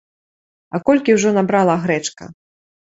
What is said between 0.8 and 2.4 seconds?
колькі ўжо набрала грэчка!